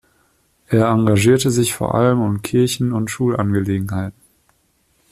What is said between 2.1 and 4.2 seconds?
um Kirchen- und Schulangelegenheiten.